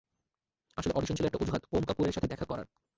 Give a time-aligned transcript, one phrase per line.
[0.77, 2.67] আসলে অডিশন ছিল একটা অজুহাত, ওম কাপুর এর সাথে দেখা করার।